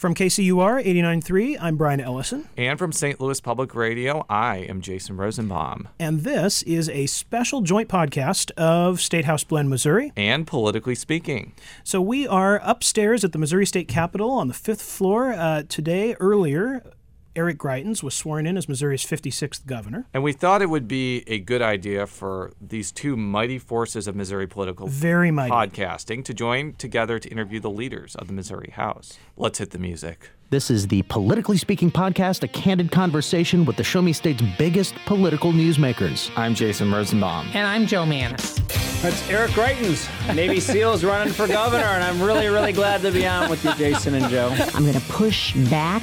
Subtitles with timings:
[0.00, 2.48] From KCUR 89.3, I'm Brian Ellison.
[2.56, 3.20] And from St.
[3.20, 5.88] Louis Public Radio, I am Jason Rosenbaum.
[5.98, 10.10] And this is a special joint podcast of State House Blend, Missouri.
[10.16, 11.52] And Politically Speaking.
[11.84, 16.16] So we are upstairs at the Missouri State Capitol on the fifth floor uh, today,
[16.18, 16.82] earlier.
[17.36, 20.06] Eric Greitens was sworn in as Missouri's 56th governor.
[20.12, 24.16] And we thought it would be a good idea for these two mighty forces of
[24.16, 25.52] Missouri political Very mighty.
[25.52, 29.16] podcasting to join together to interview the leaders of the Missouri House.
[29.36, 30.30] Let's hit the music.
[30.50, 34.96] This is the Politically Speaking podcast, a candid conversation with the Show Me State's biggest
[35.06, 36.36] political newsmakers.
[36.36, 37.46] I'm Jason Rosenbaum.
[37.54, 38.56] And I'm Jo Mannies.
[39.02, 43.24] That's Eric Greitens, Navy SEALs running for governor, and I'm really, really glad to be
[43.24, 44.48] on with you, Jason and Joe.
[44.74, 46.02] I'm going to push back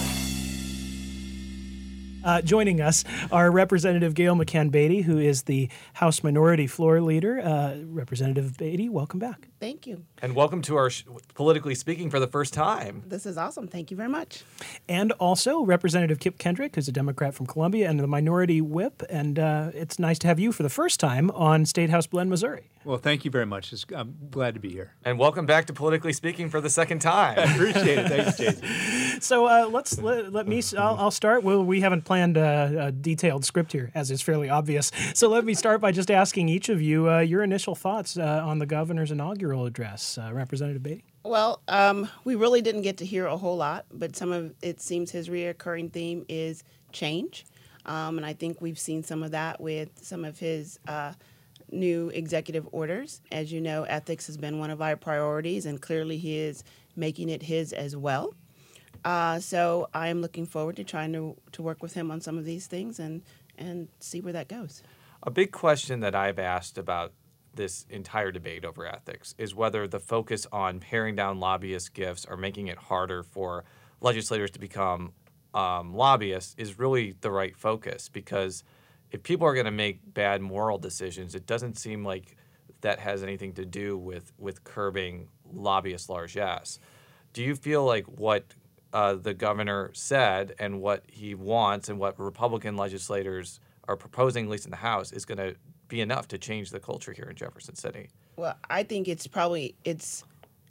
[2.23, 7.39] Uh, joining us are Representative Gail McCann Beatty, who is the House Minority Floor Leader.
[7.39, 9.47] Uh, Representative Beatty, welcome back.
[9.59, 10.03] Thank you.
[10.21, 13.03] And welcome to our sh- Politically Speaking for the first time.
[13.07, 13.67] This is awesome.
[13.67, 14.43] Thank you very much.
[14.87, 19.01] And also Representative Kip Kendrick, who's a Democrat from Columbia and the Minority Whip.
[19.09, 22.29] And uh, it's nice to have you for the first time on State House Blend,
[22.29, 22.69] Missouri.
[22.83, 23.71] Well, thank you very much.
[23.73, 24.95] It's, I'm glad to be here.
[25.05, 27.37] And welcome back to Politically Speaking for the second time.
[27.39, 28.07] I appreciate it.
[28.07, 28.67] Thanks, Jason.
[29.21, 30.63] So uh, let's let, let me.
[30.75, 31.43] I'll, I'll start.
[31.43, 34.91] Well, we haven't planned a, a, detailed script here, as is fairly obvious.
[35.13, 38.41] So let me start by just asking each of you uh, your initial thoughts uh,
[38.43, 41.03] on the governor's inaugural address, uh, Representative Beatty.
[41.23, 44.81] Well, um, we really didn't get to hear a whole lot, but some of it
[44.81, 47.45] seems his reoccurring theme is change,
[47.85, 51.13] um, and I think we've seen some of that with some of his uh,
[51.71, 53.21] new executive orders.
[53.31, 56.63] As you know, ethics has been one of our priorities, and clearly he is
[56.95, 58.33] making it his as well.
[59.03, 62.37] Uh, so I am looking forward to trying to, to work with him on some
[62.37, 63.23] of these things and,
[63.57, 64.83] and see where that goes.
[65.23, 67.13] A big question that I've asked about
[67.53, 72.37] this entire debate over ethics is whether the focus on paring down lobbyist gifts or
[72.37, 73.63] making it harder for
[73.99, 75.13] legislators to become
[75.53, 78.63] um, lobbyists is really the right focus because
[79.11, 82.37] if people are going to make bad moral decisions, it doesn't seem like
[82.81, 86.79] that has anything to do with with curbing lobbyist largesse.
[87.33, 88.45] Do you feel like what
[88.93, 94.51] uh, the governor said and what he wants and what Republican legislators are proposing, at
[94.51, 95.55] least in the House, is going to
[95.87, 98.09] be enough to change the culture here in Jefferson City?
[98.35, 100.23] Well, I think it's probably it's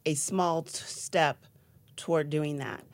[0.06, 1.38] a small t- step
[1.96, 2.84] toward doing that.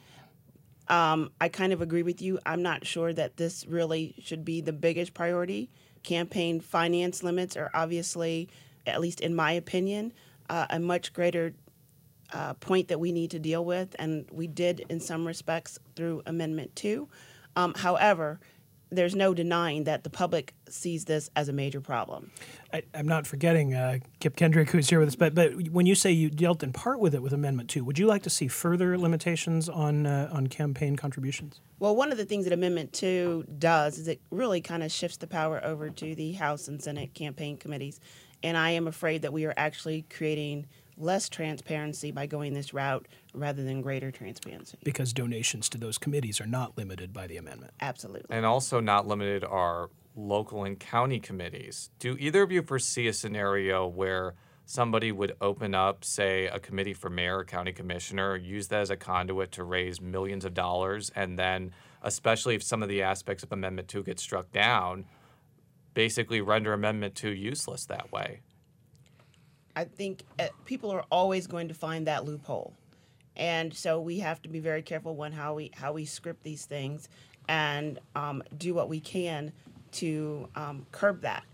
[0.89, 2.39] Um, I kind of agree with you.
[2.47, 5.71] I'm not sure that this really should be the biggest priority.
[6.03, 8.49] Campaign finance limits are obviously,
[8.87, 10.13] at least in my opinion,
[10.49, 11.55] uh, a much greater
[12.33, 16.23] uh, point that we need to deal with, and we did in some respects through
[16.27, 17.09] Amendment 2.
[17.57, 18.39] Um, however,
[18.91, 22.31] there's no denying that the public sees this as a major problem.
[22.73, 25.95] I, am not forgetting uh, Kip Kendrick, who's here with us, but but when you
[25.95, 28.49] say you dealt in part with it with Amendment Two, would you like to see
[28.49, 31.61] further limitations on uh, on campaign contributions?
[31.79, 35.17] Well, one of the things that Amendment Two does is it really kind of shifts
[35.17, 38.01] the power over to the House and Senate campaign committees,
[38.43, 43.07] and I am afraid that we are actually creating less transparency by going this route
[43.34, 44.79] rather than greater transparency.
[44.83, 47.73] Because donations to those committees are not limited by the amendment.
[47.81, 48.34] Absolutely.
[48.34, 51.91] And also not limited are local and county committees.
[51.99, 54.34] Do either of you foresee a scenario where
[54.65, 58.91] somebody would open up, say, a committee for mayor or county commissioner, use that as
[58.91, 63.45] a conduit to raise millions of dollars, and then, especially if some of the aspects
[63.45, 65.05] of Amendment 2 get struck down,
[65.95, 68.41] basically render Amendment 2 useless that way?
[69.77, 72.75] I think uh, people are always going to find that loophole,
[73.37, 76.65] and so we have to be very careful when how we how we script these
[76.65, 77.11] things,
[77.47, 79.53] and um, do what we can
[79.93, 81.45] to um, curb that.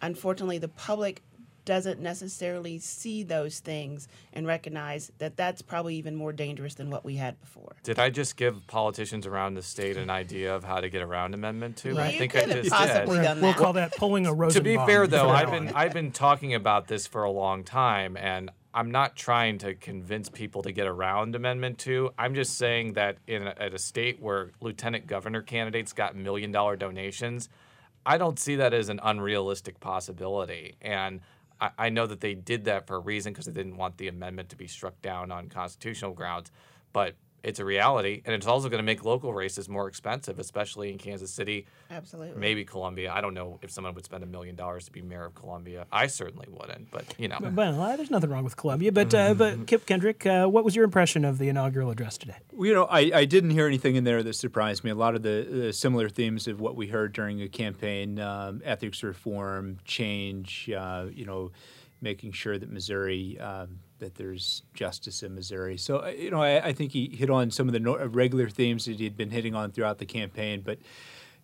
[0.00, 1.22] Unfortunately, the public
[1.64, 7.04] doesn't necessarily see those things and recognize that that's probably even more dangerous than what
[7.04, 7.76] we had before.
[7.82, 11.34] Did I just give politicians around the state an idea of how to get around
[11.34, 11.96] Amendment Two?
[11.96, 12.14] Right.
[12.14, 13.24] I think I just possibly did.
[13.24, 14.64] done We'll call that pulling a Rosenbaum.
[14.64, 18.16] To be fair, though, I've been I've been talking about this for a long time,
[18.16, 22.10] and I'm not trying to convince people to get around Amendment Two.
[22.18, 26.50] I'm just saying that in a, at a state where lieutenant governor candidates got million
[26.50, 27.48] dollar donations,
[28.04, 31.20] I don't see that as an unrealistic possibility, and.
[31.78, 34.48] I, know that they did that for a reason because they didn't want the amendment
[34.50, 36.50] to be struck down on constitutional grounds,
[36.92, 40.90] but it's a reality, and it's also going to make local races more expensive, especially
[40.92, 41.66] in Kansas City.
[41.90, 42.38] Absolutely.
[42.40, 43.12] Maybe Columbia.
[43.12, 45.86] I don't know if someone would spend a million dollars to be mayor of Columbia.
[45.90, 47.38] I certainly wouldn't, but you know.
[47.40, 50.84] Well, there's nothing wrong with Columbia, but uh, but Kip Kendrick, uh, what was your
[50.84, 52.36] impression of the inaugural address today?
[52.52, 54.90] Well, you know, I, I didn't hear anything in there that surprised me.
[54.90, 58.62] A lot of the, the similar themes of what we heard during the campaign: um,
[58.64, 60.70] ethics reform, change.
[60.70, 61.50] Uh, you know,
[62.00, 63.38] making sure that Missouri.
[63.40, 65.78] Um, that there's justice in Missouri.
[65.78, 68.08] So, uh, you know, I, I think he hit on some of the no- uh,
[68.08, 70.60] regular themes that he'd been hitting on throughout the campaign.
[70.60, 70.78] But,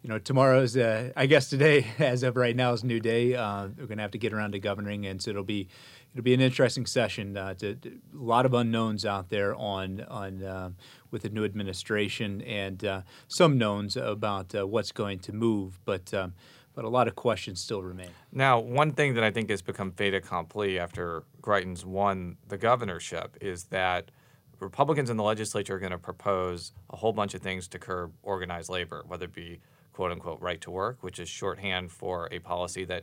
[0.02, 3.34] you know, tomorrow's, uh, I guess today, as of right now, is a new day.
[3.34, 5.68] Uh, we're going to have to get around to governing, and so it'll be
[6.12, 7.36] it'll be an interesting session.
[7.36, 10.70] Uh, to, to, a lot of unknowns out there on on uh,
[11.12, 16.12] with the new administration, and some knowns about what's going to move, but.
[16.12, 16.34] Um,
[16.78, 18.10] but a lot of questions still remain.
[18.30, 23.36] Now, one thing that I think has become fait accompli after Greitens won the governorship
[23.40, 24.12] is that
[24.60, 28.12] Republicans in the legislature are going to propose a whole bunch of things to curb
[28.22, 29.58] organized labor, whether it be
[29.92, 33.02] quote unquote right to work, which is shorthand for a policy that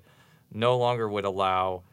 [0.54, 1.84] no longer would allow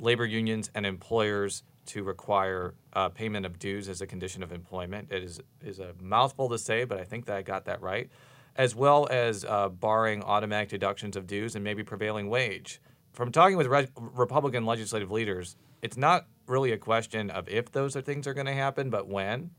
[0.00, 5.08] labor unions and employers to require uh, payment of dues as a condition of employment.
[5.12, 8.08] It is, is a mouthful to say, but I think that I got that right
[8.56, 12.80] as well as uh, barring automatic deductions of dues and maybe prevailing wage.
[13.12, 17.94] From talking with re- Republican legislative leaders, it's not really a question of if those
[17.96, 19.50] are things are going to happen, but when.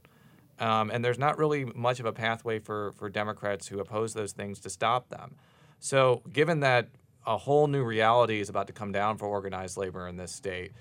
[0.59, 4.31] Um, and there's not really much of a pathway for, for Democrats who oppose those
[4.31, 5.35] things to stop them.
[5.79, 6.89] So, given that
[7.27, 10.71] a whole new reality is about to come down for organized labor in this state,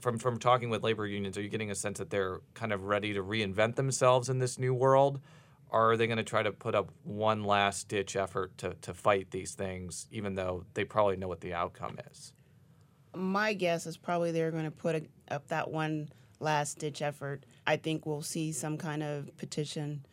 [0.00, 2.84] from, from talking with labor unions, are you getting a sense that they're kind of
[2.84, 5.20] ready to reinvent themselves in this new world?
[5.70, 9.30] Are they going to try to put up one last ditch effort to, to fight
[9.30, 12.32] these things, even though they probably know what the outcome is?
[13.14, 16.08] My guess is probably they're going to put a, up that one
[16.40, 17.44] last ditch effort.
[17.66, 20.04] I think we'll see some kind of petition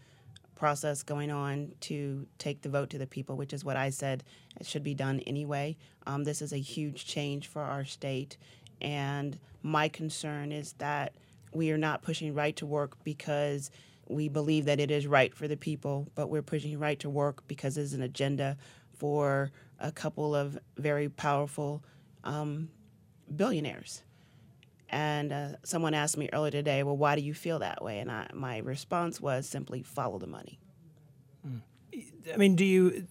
[0.55, 4.23] process going on to take the vote to the people, which is what I said
[4.59, 5.77] it should be done anyway.
[6.07, 8.37] Um, this is a huge change for our state,
[8.81, 11.13] and my concern is that
[11.53, 13.69] we are not pushing right to work because
[14.07, 17.47] we believe that it is right for the people, but we're pushing right to work
[17.47, 18.57] because there's an agenda
[18.97, 21.83] for a couple of very powerful
[22.23, 22.69] um,
[23.35, 24.03] billionaires.
[24.89, 27.99] And uh, someone asked me earlier today, well, why do you feel that way?
[27.99, 30.59] And I, my response was simply follow the money.
[31.41, 31.57] Hmm.
[32.31, 33.07] I mean, do you?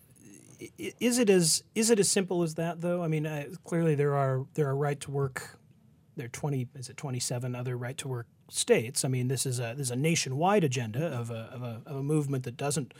[0.78, 3.02] Is it as is it as simple as that though?
[3.02, 5.58] I mean, uh, clearly there are there are right to work.
[6.16, 9.04] There are twenty is it twenty seven other right to work states.
[9.04, 11.96] I mean, this is a this is a nationwide agenda of a, of a, of
[11.96, 12.94] a movement that doesn't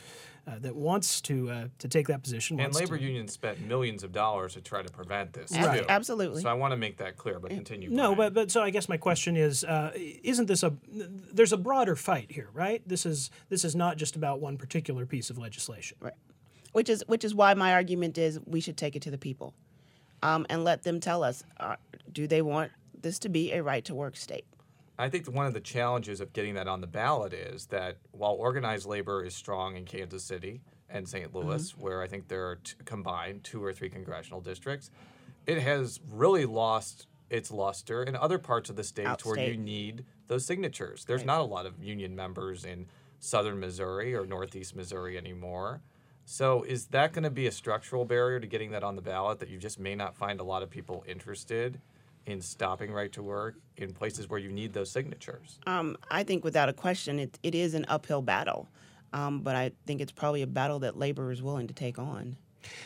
[0.47, 2.61] uh, that wants to uh, to take that position.
[2.61, 5.53] And labor to, unions spent millions of dollars to try to prevent this.
[5.53, 5.81] Right.
[5.81, 5.87] Too.
[5.89, 6.43] Absolutely.
[6.43, 7.91] So I want to make that clear, but continue.
[7.91, 10.75] No, but but so I guess my question is, uh, isn't this a
[11.33, 12.87] there's a broader fight here, right?
[12.87, 15.97] This is this is not just about one particular piece of legislation.
[16.01, 16.15] Right.
[16.73, 19.55] Which is which is why my argument is we should take it to the people,
[20.23, 21.77] um, and let them tell us uh,
[22.13, 24.45] do they want this to be a right to work state.
[24.99, 28.33] I think one of the challenges of getting that on the ballot is that while
[28.33, 31.33] organized labor is strong in Kansas City and St.
[31.33, 31.49] Mm-hmm.
[31.49, 31.83] Louis, mm-hmm.
[31.83, 34.91] where I think there are t- combined two or three congressional districts,
[35.47, 39.27] it has really lost its luster in other parts of the state Outstate.
[39.27, 41.05] where you need those signatures.
[41.05, 41.27] There's right.
[41.27, 42.87] not a lot of union members in
[43.19, 45.81] southern Missouri or northeast Missouri anymore.
[46.25, 49.41] So is that going to be a structural barrier to getting that on the ballot
[49.41, 51.81] that you just may not find a lot of people interested
[52.27, 55.59] in stopping right to work in places where you need those signatures?
[55.67, 58.69] Um, I think without a question, it, it is an uphill battle.
[59.13, 62.37] Um, but I think it's probably a battle that labor is willing to take on.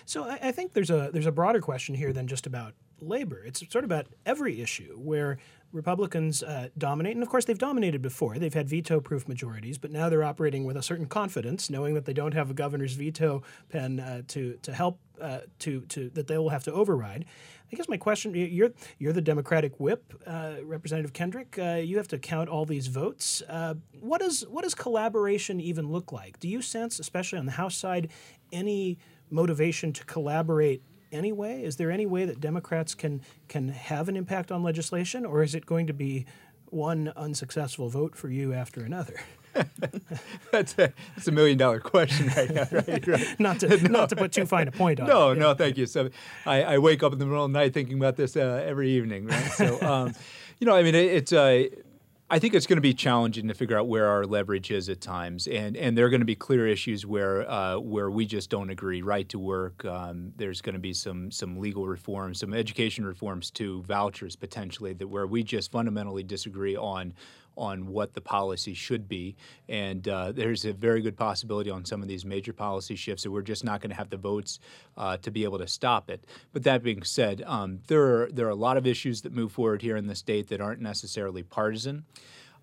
[0.04, 3.42] So I, I, think there's a there's a broader question here than just about labor.
[3.47, 5.38] It's sort of about every issue where
[5.72, 8.38] Republicans uh, dominate, and of course they've dominated before.
[8.38, 12.14] They've had veto-proof majorities, but now they're operating with a certain confidence, knowing that they
[12.14, 16.38] don't have a governor's veto pen uh, to to help uh, to to that they
[16.38, 17.26] will have to override.
[17.70, 21.58] I guess my question: You're you're the Democratic whip, uh, Representative Kendrick.
[21.58, 23.42] Uh, you have to count all these votes.
[23.48, 26.40] Uh, what does what does collaboration even look like?
[26.40, 28.10] Do you sense, especially on the House side,
[28.52, 28.98] any
[29.30, 30.82] motivation to collaborate
[31.12, 31.62] anyway?
[31.62, 35.55] Is there any way that Democrats can can have an impact on legislation, or is
[35.55, 36.27] it going to be
[36.67, 39.21] one unsuccessful vote for you after another?
[40.53, 43.07] that's, a, that's a million dollar question right now, right?
[43.07, 43.27] right.
[43.41, 44.00] not to no.
[44.00, 45.38] not to put too fine a point on no, it.
[45.38, 45.87] No, no, thank you.
[45.87, 46.11] So
[46.47, 48.91] I, I, wake up in the middle of the night thinking about this uh, every
[48.91, 49.50] evening, right?
[49.53, 50.15] So, um,
[50.61, 51.65] you know, I mean, it, it's uh,
[52.30, 55.00] I think it's going to be challenging to figure out where our leverage is at
[55.00, 58.50] times, and and there are going to be clear issues where uh, where we just
[58.50, 59.00] don't agree.
[59.00, 59.82] Right to work.
[59.87, 64.92] Um, there's going to be some some legal reforms, some education reforms too, vouchers potentially
[64.92, 67.14] that where we just fundamentally disagree on
[67.59, 69.37] on what the policy should be.
[69.69, 73.31] And uh, there's a very good possibility on some of these major policy shifts that
[73.31, 74.61] we're just not going to have the votes
[74.97, 76.25] uh, to be able to stop it.
[76.53, 79.53] But that being said, um, there are there are a lot of issues that move
[79.53, 82.05] forward here in the state that aren't necessarily partisan.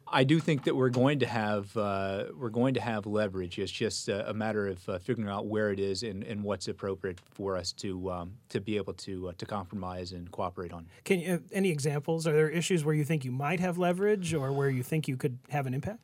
[0.08, 3.58] I do think that we're going to have uh, we're going to have leverage.
[3.58, 6.68] It's just a, a matter of uh, figuring out where it is and, and what's
[6.68, 10.88] appropriate for us to um, to be able to uh, to compromise and cooperate on.
[11.04, 12.28] Can you, any examples?
[12.28, 15.18] Are there issues where you think you might have leverage, or where you think you
[15.18, 16.00] could have an impact?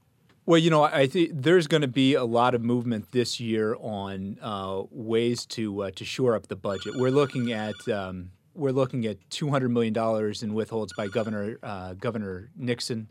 [0.48, 3.76] Well, you know, I think there's going to be a lot of movement this year
[3.80, 6.96] on uh, ways to uh, to shore up the budget.
[6.96, 7.76] We're looking at.
[7.88, 9.96] Um, we're looking at $200 million
[10.42, 13.08] in withholds by Governor uh, Governor Nixon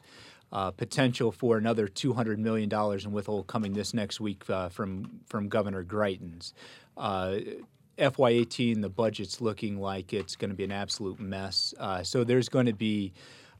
[0.52, 5.48] uh, potential for another $200 million in withhold coming this next week uh, from, from
[5.48, 6.52] Governor Greitens.
[6.96, 7.38] Uh,
[7.98, 11.74] FY18, the budget's looking like it's going to be an absolute mess.
[11.78, 13.12] Uh, so there's going to be,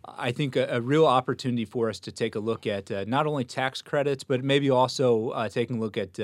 [0.04, 3.26] I think, a, a, real opportunity for us to take a look at uh, not
[3.26, 6.18] only tax credits, but maybe also uh, taking a look at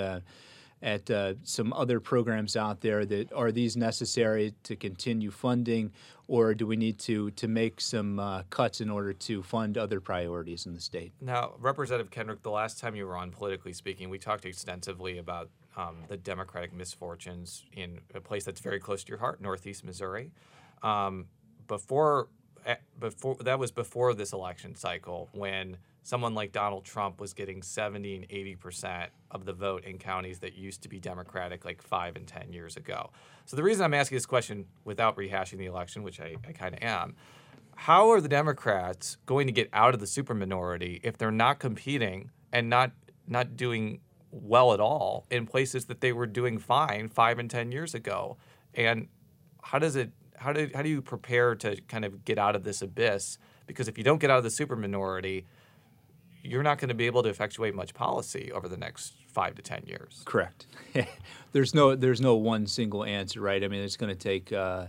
[0.83, 5.91] at uh, some other programs out there that are these necessary to continue funding
[6.29, 10.01] or do we need to to make some uh, cuts in order to fund other
[10.01, 11.13] priorities in the state?
[11.21, 15.51] Now representative kendrick the last time you were on politically speaking we talked extensively about
[15.77, 20.31] um, the democratic misfortunes in a place that's very close to your heart northeast missouri.
[20.83, 21.27] Um,
[21.69, 22.29] before
[22.65, 27.63] eh, before that was before this election cycle when someone like Donald Trump was getting
[27.63, 31.83] 70 and 80 percent of the vote in counties that used to be Democratic like
[31.83, 33.11] five and 10 years ago.
[33.45, 36.77] So the reason I'm asking this question without rehashing the election, which I, I kind
[36.77, 37.17] of am,
[37.75, 42.31] how are the Democrats going to get out of the superminority if they're not competing
[42.53, 42.93] and not
[43.27, 43.99] not doing
[44.31, 48.37] well at all in places that they were doing fine five and 10 years ago?
[48.75, 49.09] And
[49.61, 52.63] how does it how do, how do you prepare to kind of get out of
[52.63, 53.39] this abyss?
[53.67, 55.47] Because if you don't get out of the superminority,
[56.47, 59.63] you're not going to be able to effectuate much policy over the next five to
[59.63, 60.23] ten years.
[60.25, 60.67] Correct.
[61.53, 63.63] there's no there's no one single answer, right?
[63.63, 64.53] I mean, it's going to take.
[64.53, 64.87] Uh,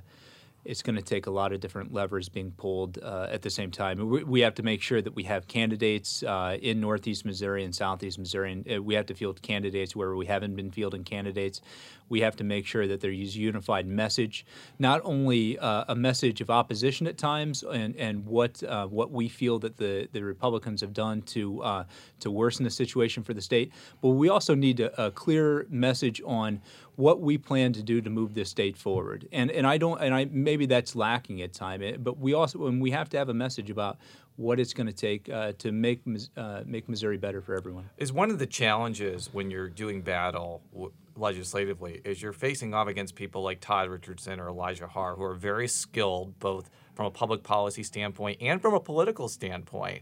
[0.68, 3.72] it's going to take a lot of different levers being pulled uh, at the same
[3.72, 4.10] time.
[4.10, 7.74] We, we, have to make sure that we have candidates uh, in Northeast Missouri and
[7.74, 11.62] Southeast Missouri, and uh, we have to field candidates where we haven't been fielding candidates
[12.10, 14.46] we have to make sure that there's a unified message,
[14.80, 19.28] not only uh, a message of opposition at times and, and what uh, what we
[19.28, 21.84] feel that the, the Republicans have done to uh,
[22.20, 23.72] to worsen the situation for the state,
[24.02, 26.62] but we also need a, a, clear message on
[26.96, 29.28] what we plan to do to move this state forward.
[29.32, 30.26] And and I don't and I
[30.58, 33.34] maybe that's lacking at time, eh, but we also and we have to have a
[33.34, 33.98] message about
[34.36, 36.02] what it's going to take uh, to make
[36.36, 37.90] uh, make Missouri better for everyone.
[37.98, 42.88] Is one of the challenges when you're doing battle w- legislatively is you're facing off
[42.88, 47.12] against people like Todd Richardson or Elijah Haahr who are very skilled both from a
[47.12, 50.02] public policy standpoint and from a political standpoint.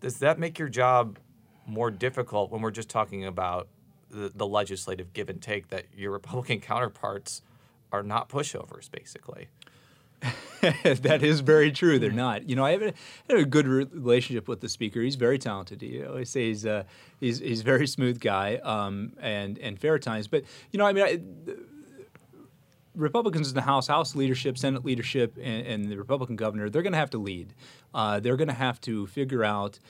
[0.00, 1.18] Does that make your job
[1.66, 3.68] more difficult when we're just talking about
[4.10, 7.42] the, the legislative give and take that your Republican counterparts
[7.92, 9.48] are not pushovers, basically?
[10.82, 11.98] that is very true.
[11.98, 12.48] They're not.
[12.48, 15.00] You know, I have a, I have a good relationship with the speaker.
[15.00, 15.82] He's very talented.
[15.82, 16.84] He always say he's uh,
[17.20, 20.28] he's he's a very smooth guy um, and and fair times.
[20.28, 21.04] But you know, I mean.
[21.04, 21.20] I,
[22.96, 26.92] Republicans in the House, House leadership, Senate leadership, and, and the Republican governor, they're going
[26.92, 27.52] to have to lead.
[27.92, 29.80] Uh, they're going to have to figure out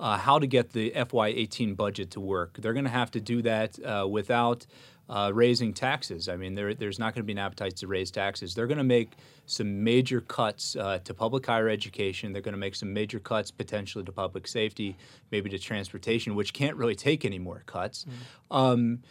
[0.00, 2.58] uh, how to get the FY18 budget to work.
[2.60, 4.66] They're going to have to do that uh, without
[5.08, 6.28] uh, raising taxes.
[6.28, 8.54] I mean, there, there's not going to be an appetite to raise taxes.
[8.54, 9.12] They're going to make
[9.46, 12.32] some major cuts uh, to public higher education.
[12.32, 14.96] They're going to make some major cuts potentially to public safety,
[15.30, 18.04] maybe to transportation, which can't really take any more cuts.
[18.04, 18.56] Mm-hmm.
[18.56, 19.02] Um,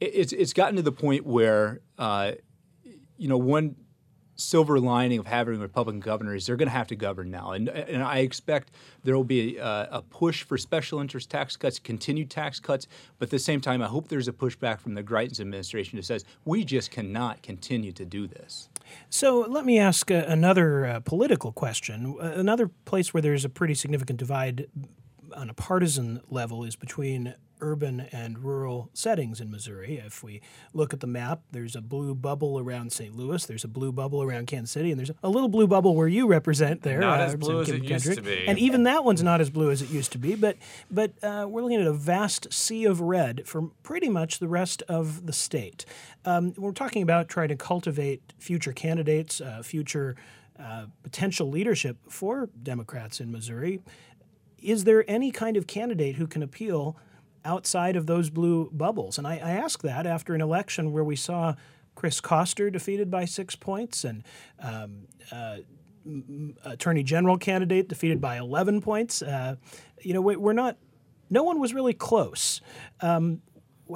[0.00, 2.32] it, it's it's gotten to the point where uh,
[3.16, 3.76] you know one
[4.38, 7.52] silver lining of having Republican governors, they're going to have to govern now.
[7.52, 8.70] And, and I expect
[9.02, 12.86] there will be a, a, push for special interest tax cuts, continued tax cuts,
[13.18, 16.04] but at the same time, I hope there's a pushback from the Greitens administration that
[16.04, 18.68] says we just cannot continue to do this.
[19.10, 22.16] So let me ask uh, another uh, political question.
[22.18, 24.68] Uh, another place where there's a pretty significant divide
[25.34, 29.96] on a partisan level is between urban and rural settings in Missouri.
[30.04, 30.40] If we
[30.72, 33.14] look at the map, there's a blue bubble around St.
[33.16, 36.08] Louis, there's a blue bubble around Kansas City, and there's a little blue bubble where
[36.08, 37.00] you represent there.
[37.00, 37.90] Not uh, as blue as it Kendrick.
[37.90, 38.46] used to be.
[38.46, 40.56] And even that one's not as blue as it used to be, but
[40.90, 44.82] but uh, we're looking at a vast sea of red for pretty much the rest
[44.82, 45.84] of the state.
[46.24, 50.16] Um, we're talking about trying to cultivate future candidates, uh, future
[50.58, 53.80] uh, potential leadership for Democrats in Missouri.
[54.60, 56.96] Is there any kind of candidate who can appeal
[57.44, 59.18] outside of those blue bubbles.
[59.18, 61.54] And I, I ask that after an election where we saw
[61.94, 64.22] Chris Koster defeated by six points and
[64.60, 65.58] um, uh,
[66.64, 69.22] attorney general candidate defeated by 11 points.
[69.22, 69.56] Uh,
[70.02, 70.76] you know, we, we're not.
[71.30, 72.60] No one was really close.
[73.00, 73.42] Um,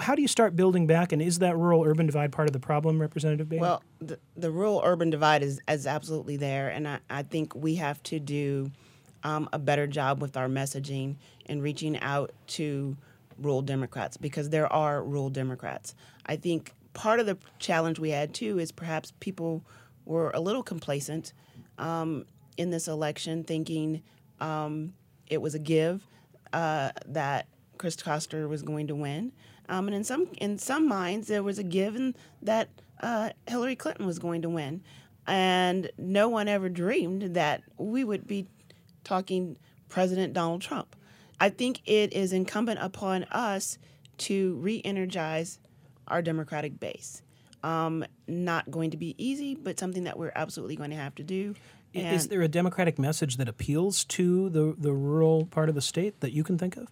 [0.01, 2.61] how do you start building back, and is that rural urban divide part of the
[2.61, 3.61] problem, Representative Bailey?
[3.61, 7.75] Well, the, the rural urban divide is, is absolutely there, and I, I think we
[7.77, 8.71] have to do
[9.25, 12.97] um, a better job with our messaging and reaching out to
[13.39, 15.95] rural Democrats because there are rural Democrats.
[16.27, 19.65] I think part of the challenge we had too is perhaps people
[20.05, 21.33] were a little complacent
[21.79, 22.27] um,
[22.57, 24.03] in this election, thinking
[24.41, 24.93] um,
[25.29, 26.07] it was a give
[26.53, 27.47] uh, that
[27.79, 29.33] Chris Koster was going to win.
[29.69, 32.69] Um, and in some in some minds, there was a given that
[33.01, 34.83] uh, Hillary Clinton was going to win,
[35.27, 38.47] and no one ever dreamed that we would be
[39.05, 39.57] talking
[39.89, 40.97] President Donald Trump.
[41.41, 43.79] I think it is incumbent upon us
[44.19, 45.59] to re-energize
[46.09, 47.23] our Democratic base.
[47.63, 51.23] Um, not going to be easy, but something that we're absolutely going to have to
[51.23, 51.55] do.
[51.95, 55.83] And is there a Democratic message that appeals to the, the rural part of the
[55.83, 56.89] state that you can think of?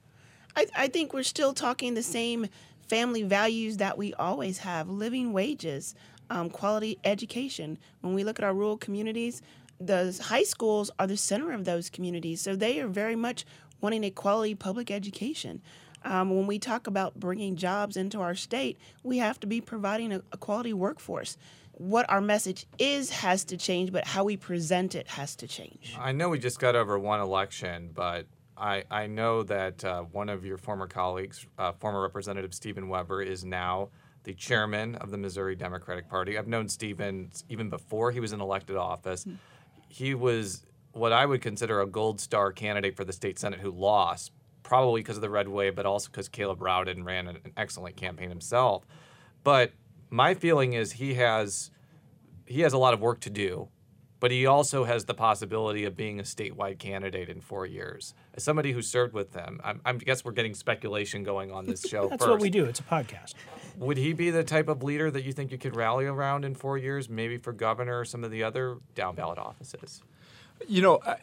[0.56, 2.48] I, I think we're still talking the same
[2.86, 5.94] family values that we always have living wages,
[6.28, 7.78] um, quality education.
[8.00, 9.42] When we look at our rural communities,
[9.80, 12.40] the high schools are the center of those communities.
[12.40, 13.44] So they are very much
[13.80, 15.62] wanting a quality public education.
[16.04, 20.12] Um, when we talk about bringing jobs into our state, we have to be providing
[20.12, 21.36] a, a quality workforce.
[21.72, 25.96] What our message is has to change, but how we present it has to change.
[25.98, 30.28] I know we just got over one election, but I, I know that uh, one
[30.28, 33.88] of your former colleagues, uh, former Representative Stephen Webber, is now
[34.24, 36.36] the chairman of the Missouri Democratic Party.
[36.36, 39.24] I've known Stephen even before he was in elected office.
[39.24, 39.36] Mm-hmm.
[39.90, 43.70] He was what I would consider a gold star candidate for the state senate who
[43.70, 44.32] lost,
[44.62, 47.96] probably because of the red wave, but also because Caleb Rowden ran an, an excellent
[47.96, 48.86] campaign himself.
[49.44, 49.72] But
[50.08, 51.70] my feeling is he has
[52.46, 53.68] he has a lot of work to do
[54.20, 58.14] but he also has the possibility of being a statewide candidate in four years.
[58.34, 61.80] As somebody who served with them, I'm, i guess we're getting speculation going on this
[61.88, 62.08] show.
[62.08, 62.30] That's first.
[62.30, 62.66] what we do.
[62.66, 63.34] It's a podcast.
[63.76, 66.54] Would he be the type of leader that you think you could rally around in
[66.54, 70.02] four years, maybe for governor or some of the other down ballot offices?
[70.68, 71.16] You know, I,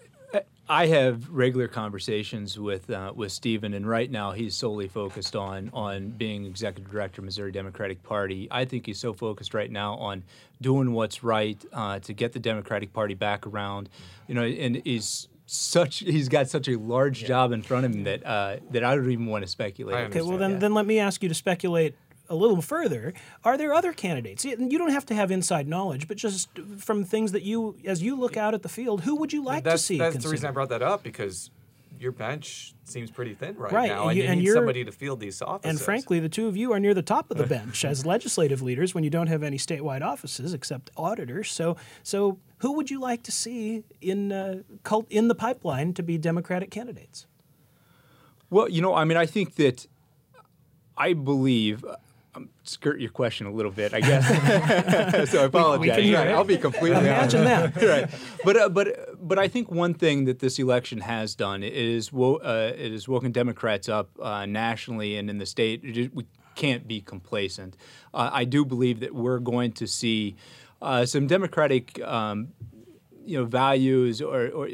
[0.69, 5.69] I have regular conversations with uh, with Stephen, and right now he's solely focused on
[5.73, 8.47] on being executive director of Missouri Democratic Party.
[8.51, 10.23] I think he's so focused right now on
[10.61, 13.89] doing what's right uh, to get the Democratic Party back around.
[14.27, 17.29] You know, and he's such he's got such a large yeah.
[17.29, 19.95] job in front of him that uh, that I don't even want to speculate.
[20.09, 20.57] Okay, well then yeah.
[20.57, 21.95] then let me ask you to speculate
[22.29, 23.13] a little further,
[23.43, 24.45] are there other candidates?
[24.45, 28.15] You don't have to have inside knowledge, but just from things that you, as you
[28.15, 29.97] look out at the field, who would you like that's, to see?
[29.97, 30.29] That's consider?
[30.29, 31.51] the reason I brought that up because
[31.99, 33.89] your bench seems pretty thin right, right.
[33.89, 35.69] now, and you, you and need somebody to field these offices.
[35.69, 38.61] And frankly, the two of you are near the top of the bench as legislative
[38.61, 41.51] leaders when you don't have any statewide offices except auditors.
[41.51, 46.03] So, so who would you like to see in uh, cult in the pipeline to
[46.03, 47.25] be Democratic candidates?
[48.49, 49.87] Well, you know, I mean, I think that
[50.97, 51.83] I believe
[52.69, 55.29] skirt your question a little bit, I guess.
[55.31, 55.97] so I apologize.
[55.97, 57.75] We, we I'll be completely Imagine honest.
[57.75, 57.87] that.
[58.01, 58.09] right.
[58.43, 62.37] But uh, but but I think one thing that this election has done is wo-
[62.37, 66.11] uh, it has woken Democrats up uh, nationally and in the state.
[66.13, 66.25] We
[66.55, 67.77] can't be complacent.
[68.13, 70.35] Uh, I do believe that we're going to see
[70.81, 72.01] uh, some Democratic.
[72.01, 72.49] Um,
[73.25, 74.69] you know, values or, or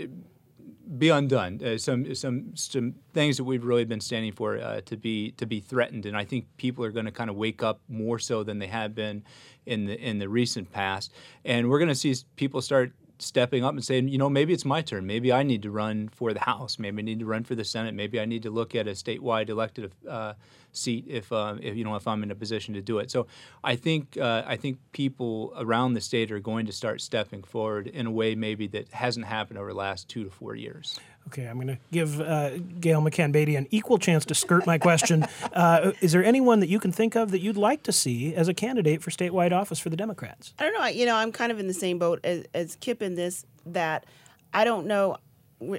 [0.98, 1.62] be undone.
[1.64, 5.46] Uh, some some some things that we've really been standing for uh, to be to
[5.46, 8.44] be threatened, and I think people are going to kind of wake up more so
[8.44, 9.24] than they have been
[9.66, 11.14] in the in the recent past,
[11.46, 14.66] and we're going to see people start stepping up and saying, you know, maybe it's
[14.66, 15.06] my turn.
[15.06, 16.78] Maybe I need to run for the House.
[16.80, 17.94] Maybe I need to run for the Senate.
[17.94, 20.34] Maybe I need to look at a statewide elected uh,
[20.72, 23.12] seat if, uh, if you know if I'm in a position to do it.
[23.12, 23.28] So
[23.64, 27.88] I think uh, I think people around the state are going to start stepping forward
[27.88, 31.00] in a way maybe that hasn't happened over the last two to four years.
[31.28, 34.78] Okay, I'm going to give uh, Gail McCann Beatty an equal chance to skirt my
[34.78, 35.26] question.
[35.54, 38.48] Uh, is there anyone that you can think of that you'd like to see as
[38.48, 40.54] a candidate for statewide office for the Democrats?
[40.58, 40.86] I don't know.
[40.88, 44.06] You know, I'm kind of in the same boat as, as Kip in this that
[44.52, 45.18] I don't know.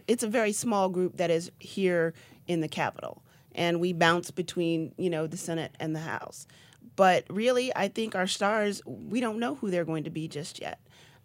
[0.06, 2.14] It's a very small group that is here
[2.46, 6.46] in the Capitol, and we bounce between you know the Senate and the House.
[6.94, 10.60] But really, I think our stars, we don't know who they're going to be just
[10.60, 10.78] yet.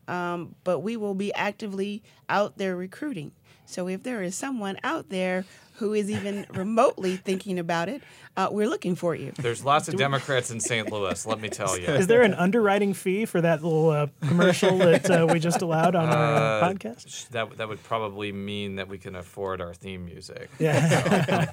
[0.08, 3.32] Um, but we will be actively out there recruiting.
[3.70, 5.46] So if there is someone out there
[5.80, 8.02] who is even remotely thinking about it,
[8.38, 9.34] uh, we're looking for you.
[9.38, 10.90] There's lots of Democrats in St.
[10.90, 11.88] Louis, let me tell you.
[11.88, 15.96] Is there an underwriting fee for that little uh, commercial that uh, we just allowed
[15.96, 17.30] on our uh, uh, podcast?
[17.30, 20.50] That, that would probably mean that we can afford our theme music.
[20.60, 21.46] Yeah.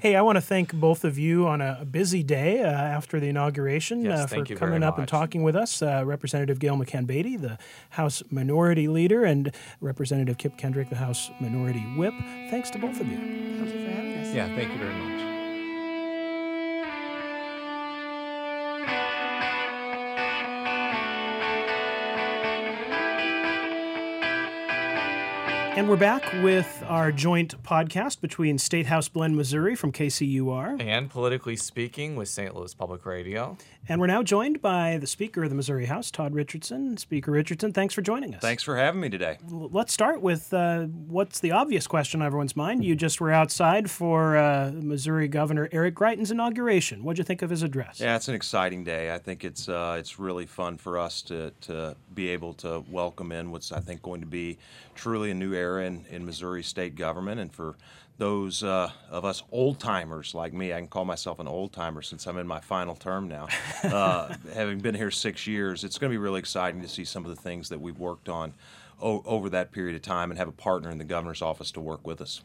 [0.00, 3.28] hey, I want to thank both of you on a busy day uh, after the
[3.28, 5.00] inauguration yes, for coming up much.
[5.00, 5.82] and talking with us.
[5.82, 7.58] Representative Gail McCann Beatty, the the
[7.90, 12.14] House Minority Leader, and Representative Kip Kendrick, the House Minority Whip.
[12.50, 13.25] Thanks to both of you.
[13.26, 14.34] Thank you for having us.
[14.34, 15.35] Yeah, thank you very much.
[25.76, 30.80] And we're back with our joint podcast between State House Blend, Missouri from KCUR.
[30.80, 32.56] And politically speaking with St.
[32.56, 33.58] Louis Public Radio.
[33.86, 36.96] And we're now joined by the Speaker of the Missouri House, Todd Richardson.
[36.96, 38.40] Speaker Richardson, thanks for joining us.
[38.40, 39.36] Thanks for having me today.
[39.50, 42.82] Let's start with uh, what's the obvious question on everyone's mind.
[42.82, 47.04] You just were outside for uh, Missouri Governor Eric Greitens' inauguration.
[47.04, 48.00] What'd you think of his address?
[48.00, 49.12] Yeah, it's an exciting day.
[49.12, 53.30] I think it's uh, it's really fun for us to, to be able to welcome
[53.30, 54.56] in what's I think going to be
[54.96, 57.76] truly a new era in, in Missouri state government, and for
[58.18, 62.02] those uh, of us old timers like me, I can call myself an old timer
[62.02, 63.48] since I'm in my final term now.
[63.86, 67.24] Uh, having been here six years, it's going to be really exciting to see some
[67.24, 68.52] of the things that we've worked on
[69.00, 71.80] o- over that period of time and have a partner in the governor's office to
[71.80, 72.42] work with us.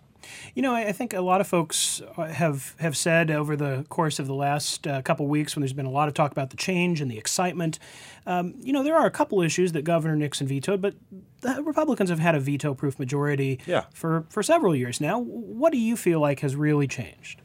[0.53, 4.19] You know, I think a lot of folks uh, have have said over the course
[4.19, 6.57] of the last uh, couple weeks, when there's been a lot of talk about the
[6.57, 7.79] change and the excitement,
[8.25, 10.95] um, you know, there are a couple issues that Governor Nixon vetoed, but
[11.41, 13.85] the Republicans have had a veto-proof majority yeah.
[13.93, 15.19] for for several years now.
[15.19, 17.41] What do you feel like has really changed?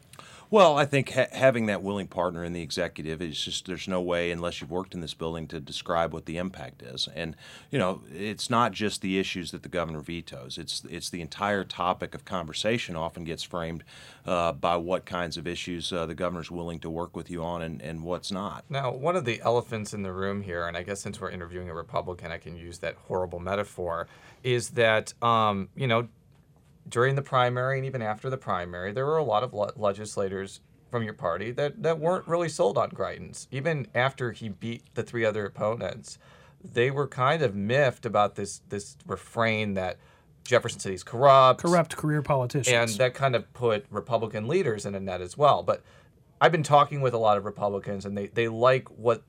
[0.48, 4.00] Well, I think ha- having that willing partner in the executive is just there's no
[4.00, 7.08] way unless you've worked in this building to describe what the impact is.
[7.14, 7.34] And
[7.70, 10.56] you know, it's not just the issues that the governor vetoes.
[10.56, 13.82] It's it's the entire topic of conversation often gets framed
[14.24, 17.62] uh, by what kinds of issues uh, the governor's willing to work with you on
[17.62, 18.64] and, and what's not.
[18.68, 21.68] Now, one of the elephants in the room here, and I guess since we're interviewing
[21.68, 24.06] a Republican, I can use that horrible metaphor,
[24.44, 26.08] is that um, you know
[26.88, 30.60] during the primary and even after the primary, there were a lot of le- legislators
[30.90, 33.46] from your party that, that weren't really sold on Greitens.
[33.50, 36.18] Even after he beat the three other opponents,
[36.62, 39.98] they were kind of miffed about this this refrain that
[40.44, 45.00] Jefferson City's corrupt, corrupt career politicians, and that kind of put Republican leaders in a
[45.00, 45.62] net as well.
[45.62, 45.82] But
[46.40, 49.22] I've been talking with a lot of Republicans, and they, they like what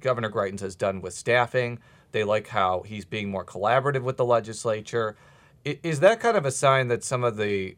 [0.00, 1.78] Governor Greitens has done with staffing.
[2.12, 5.16] They like how he's being more collaborative with the legislature
[5.64, 7.76] is that kind of a sign that some of the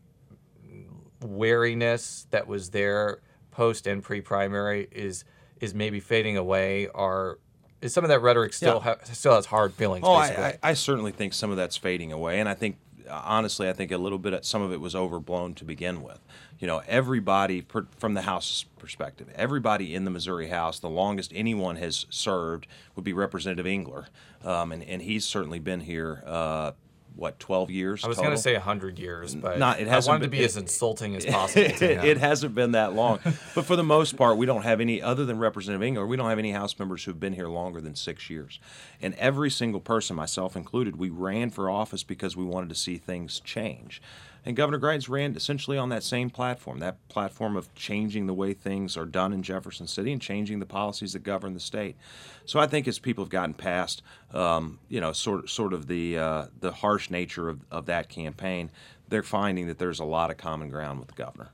[1.23, 3.21] wariness that was there
[3.51, 5.25] post and pre-primary is
[5.61, 6.89] is maybe fading away?
[6.89, 7.39] Or
[7.81, 8.95] is some of that rhetoric still yeah.
[8.95, 12.13] ha- still has hard feelings oh I, I, I, certainly think some of that's fading
[12.13, 12.41] away.
[12.41, 15.55] And i think honestly i think a little bit of, some of it was overblown
[15.55, 16.21] to begin with.
[16.59, 21.33] You know everybody per, from the house perspective everybody in the missouri house the longest
[21.35, 24.07] anyone has served would be representative engler.
[24.45, 26.73] Um, and, and he's certainly been here uh,
[27.17, 30.13] what 12 years i was going to say 100 years but Not, it hasn't i
[30.13, 33.19] wanted been, to be it, as insulting as possible it, it, hasn't been that long.
[33.55, 36.29] But for the most part we don't have any other than representative engler we don't
[36.29, 38.61] have any house members who've been here longer than six years.
[39.01, 42.97] And every single person myself included we ran for office because we wanted to see
[42.97, 44.03] things change
[44.47, 48.55] and Governor Greitens ran essentially on that same platform, that platform of changing the way
[48.55, 51.97] things are done in Jefferson City and changing the policies that govern the state.
[52.45, 56.19] So I think as people have gotten past, um, you know, sort sort of the
[56.19, 58.71] uh, the harsh nature of, of that campaign,
[59.09, 61.51] they're finding that there's a lot of common ground with the governor.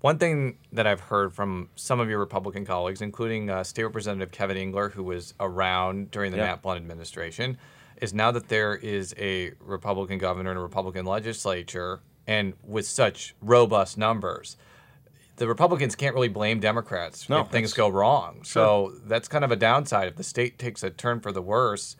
[0.00, 4.30] One thing that I've heard from some of your Republican colleagues, including uh, State Representative
[4.30, 6.46] Kevin Engler, who was around during the yeah.
[6.46, 7.58] Matt Blunt administration,
[8.00, 13.34] is now that there is a Republican governor and a Republican legislature, and with such
[13.40, 14.56] robust numbers,
[15.36, 18.36] the Republicans can't really blame Democrats no, if things go wrong.
[18.36, 18.42] Sure.
[18.44, 20.08] So that's kind of a downside.
[20.08, 21.96] If the state takes a turn for the worse,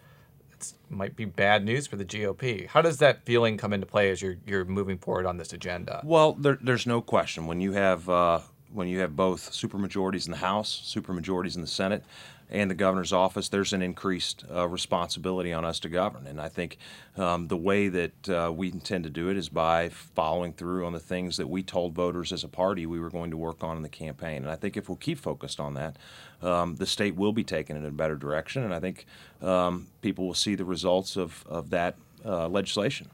[0.52, 2.66] it might be bad news for the GOP.
[2.66, 6.00] How does that feeling come into play as you're you're moving forward on this agenda?
[6.04, 8.40] Well, there, there's no question when you have uh,
[8.72, 12.04] when you have both supermajorities in the House, supermajorities in the Senate,
[12.48, 16.26] and the governor's office, there's an increased uh, responsibility on us to govern.
[16.26, 16.78] And I think
[17.16, 20.92] um, the way that uh, we intend to do it is by following through on
[20.92, 23.76] the things that we told voters as a party we were going to work on
[23.76, 24.42] in the campaign.
[24.42, 25.96] And I think if we'll keep focused on that,
[26.42, 28.62] um, the state will be taken in a better direction.
[28.62, 29.06] And I think
[29.42, 33.10] um, people will see the results of, of that uh, legislation.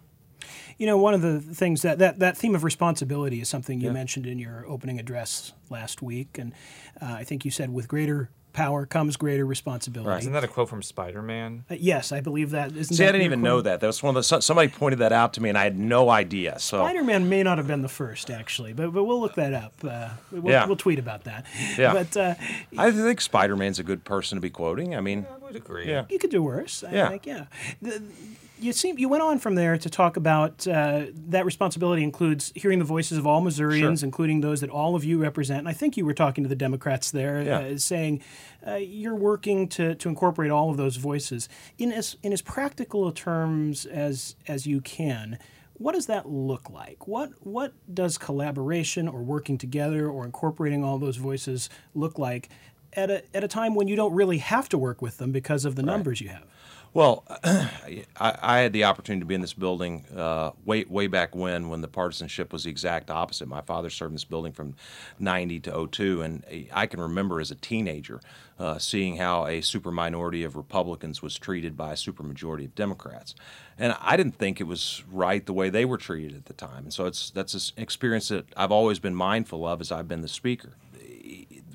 [0.76, 3.88] You know, one of the things that that, that theme of responsibility is something you
[3.88, 3.92] yeah.
[3.92, 6.52] mentioned in your opening address last week, and
[7.00, 10.10] uh, I think you said with greater power comes greater responsibility.
[10.10, 10.20] Right.
[10.20, 11.64] Isn't that a quote from Spider Man?
[11.70, 12.72] Uh, yes, I believe that.
[12.72, 13.50] Isn't See, that I didn't even quote?
[13.50, 13.80] know that.
[13.80, 16.10] That was one of the somebody pointed that out to me, and I had no
[16.10, 16.58] idea.
[16.58, 19.54] So Spider Man may not have been the first, actually, but but we'll look that
[19.54, 19.72] up.
[19.82, 20.66] Uh, we'll, yeah.
[20.66, 21.46] we'll tweet about that.
[21.78, 21.92] Yeah.
[21.92, 22.34] But uh,
[22.76, 24.94] I think Spider Man's a good person to be quoting.
[24.94, 25.88] I mean, I would agree.
[25.88, 26.04] Yeah.
[26.08, 26.84] You could do worse.
[26.84, 27.08] I yeah.
[27.08, 27.44] Think, yeah.
[27.80, 28.02] The,
[28.62, 32.78] you seem you went on from there to talk about uh, that responsibility includes hearing
[32.78, 34.06] the voices of all Missourians, Sure.
[34.06, 35.58] including those that all of you represent.
[35.60, 37.58] And I think you were talking to the Democrats there, Yeah.
[37.58, 38.22] uh, saying
[38.66, 41.48] uh, you're working to, to incorporate all of those voices
[41.78, 45.38] in as in as practical terms as as you can.
[45.74, 47.08] What does that look like?
[47.08, 52.48] What what does collaboration or working together or incorporating all those voices look like
[52.92, 55.64] at a at a time when you don't really have to work with them because
[55.64, 56.44] of the numbers you have?
[56.94, 61.34] Well, I, I had the opportunity to be in this building uh, way way back
[61.34, 63.48] when, when the partisanship was the exact opposite.
[63.48, 64.74] My father served in this building from
[65.18, 68.20] '90 to 02, and I can remember as a teenager
[68.58, 72.74] uh, seeing how a super minority of Republicans was treated by a super majority of
[72.74, 73.34] Democrats,
[73.78, 76.84] and I didn't think it was right the way they were treated at the time.
[76.84, 80.20] And so it's that's an experience that I've always been mindful of as I've been
[80.20, 80.74] the speaker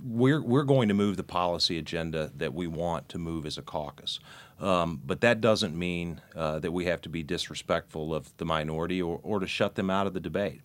[0.07, 3.61] we're we're going to move the policy agenda that we want to move as a
[3.61, 4.19] caucus.
[4.59, 9.01] Um, but that doesn't mean uh, that we have to be disrespectful of the minority
[9.01, 10.61] or, or to shut them out of the debate.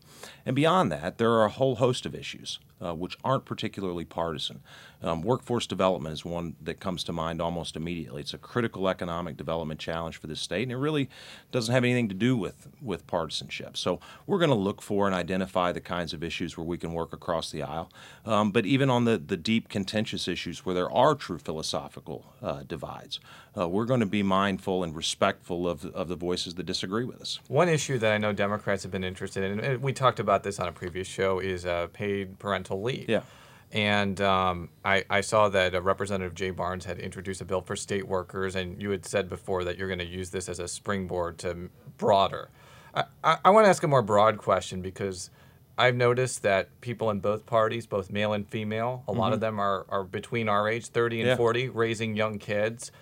[0.46, 4.60] And beyond that, there are a whole host of issues uh, which aren't particularly partisan.
[5.02, 8.22] Um, workforce development is one that comes to mind almost immediately.
[8.22, 11.08] It's a critical economic development challenge for this state, and it really
[11.50, 13.76] doesn't have anything to do with, with partisanship.
[13.76, 16.92] So we're going to look for and identify the kinds of issues where we can
[16.92, 17.90] work across the aisle.
[18.24, 22.62] Um, but even on the, the deep, contentious issues where there are true philosophical uh,
[22.66, 23.20] divides,
[23.56, 27.20] uh, we're going to be mindful and respectful of, of the voices that disagree with
[27.20, 27.40] us.
[27.48, 30.60] One issue that I know Democrats have been interested in, and we talked about this
[30.60, 33.08] on a previous show, is uh, paid parental leave.
[33.08, 33.22] Yeah.
[33.72, 37.74] And um, I, I saw that uh, Representative Jay Barnes had introduced a bill for
[37.74, 40.68] state workers, and you had said before that you're going to use this as a
[40.68, 41.68] springboard to
[41.98, 42.50] broader.
[42.94, 45.28] I, I, I want to ask a more broad question because
[45.76, 49.42] I've noticed that people in both parties, both male and female, a lot of Mhm.
[49.42, 51.36] them are, are between our age, 30 and Yeah.
[51.36, 52.92] 40, raising young kids.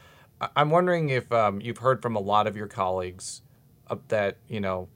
[0.57, 3.43] I'm wondering if um, you've heard from a lot of your colleagues
[4.09, 4.89] that, you know,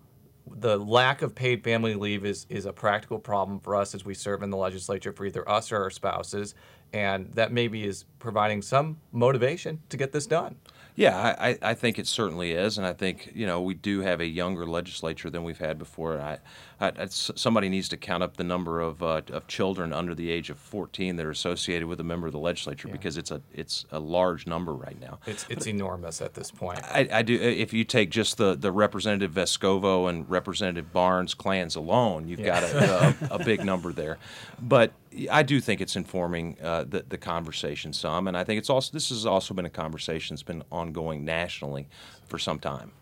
[0.57, 4.14] the lack of paid family leave is, is a practical problem for us as we
[4.14, 6.54] serve in the legislature for either us or our spouses,
[6.92, 10.57] and that maybe is providing some motivation to get this done.
[10.96, 14.00] Yeah, I, I I think it certainly is, and I think you know we do
[14.02, 16.20] have a younger legislature than we've had before.
[16.20, 16.38] I,
[16.80, 20.30] I, it's- somebody needs to count up the number of uh, of children under the
[20.30, 23.42] age of 14 that are associated with a member of the legislature because it's a
[23.52, 25.18] it's a large number right now.
[25.26, 26.80] It's it's enormous at this point.
[26.85, 27.35] I, I do.
[27.40, 32.61] If you take just the, the Representative Vescovo and Representative Barnes clans alone, you've Yeah.
[32.61, 34.18] got a, a, a big number there.
[34.61, 34.92] But
[35.31, 38.92] I do think it's informing uh, the the conversation some, and I think it's also
[38.92, 41.88] this has also been a conversation that's been ongoing nationally
[42.27, 42.92] for some time.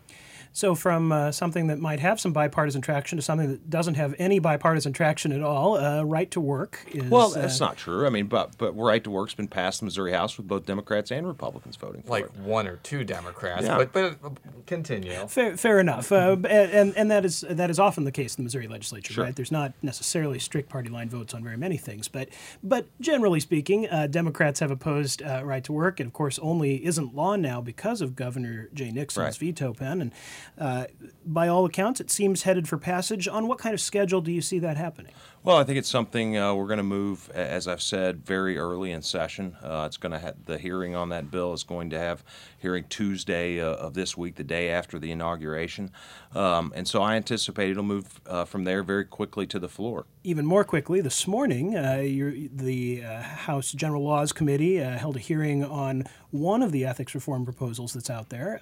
[0.55, 4.13] So, from uh, something that might have some bipartisan traction to something that doesn't have
[4.19, 7.03] any bipartisan traction at all, uh, right to work is.
[7.09, 8.05] Well, that's uh, not true.
[8.05, 10.65] I mean, but but right to work's been passed in the Missouri House with both
[10.67, 12.35] Democrats and Republicans voting for Like it.
[12.37, 13.77] one or two Democrats, Yeah.
[13.77, 14.29] but but uh,
[14.67, 15.13] continue.
[15.27, 18.43] Fair, fair enough, uh, b- and and that is that is often the case in
[18.43, 19.23] the Missouri legislature, Sure.
[19.23, 19.35] right?
[19.35, 22.29] There's not necessarily strict party line votes on very many things, but
[22.61, 26.85] but generally speaking, uh, Democrats have opposed uh, right to work, and of course, only
[26.85, 29.35] isn't law now because of Governor Jay Nixon's Right.
[29.35, 30.11] veto pen, and
[30.57, 30.85] Uh,
[31.25, 33.27] by all accounts, it seems headed for passage.
[33.27, 35.13] On what kind of schedule do you see that happening?
[35.45, 38.93] Well, I think it's something uh, we're going to move, as I've said, very early
[38.93, 39.57] in session.
[39.61, 42.23] Uh, it's going to the hearing on that bill is going to have
[42.57, 45.91] hearing Tuesday uh, of this week, the day after the inauguration,
[46.33, 50.05] um, and so I anticipate it'll move uh, from there very quickly to the floor.
[50.23, 55.65] even more quickly, this morning, uh, the uh, House General Laws Committee held a hearing
[55.65, 58.61] on one of the ethics reform proposals that's out there,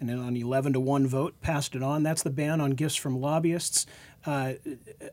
[0.00, 2.02] and then on 11 to 1 vote, passed it on.
[2.02, 3.84] That's the ban on gifts from lobbyists.
[4.26, 4.54] Uh,